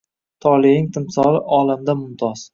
[0.45, 2.49] Toleing timsoli, olamda mumtoz.